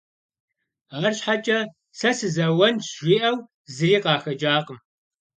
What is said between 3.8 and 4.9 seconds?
къахэкӀакъым.